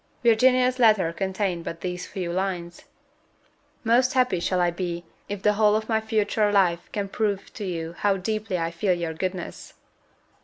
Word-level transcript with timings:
Virginia's 0.23 0.79
letter 0.79 1.13
contained 1.13 1.63
but 1.63 1.81
these 1.81 2.07
few 2.07 2.31
lines: 2.33 2.85
"Most 3.83 4.13
happy 4.13 4.39
shall 4.39 4.59
I 4.59 4.71
be 4.71 5.05
if 5.29 5.43
the 5.43 5.53
whole 5.53 5.75
of 5.75 5.87
my 5.87 6.01
future 6.01 6.51
life 6.51 6.91
can 6.91 7.07
prove 7.07 7.53
to 7.53 7.65
you 7.65 7.93
how 7.99 8.17
deeply 8.17 8.57
I 8.57 8.71
feel 8.71 8.95
your 8.95 9.13
goodness. 9.13 9.75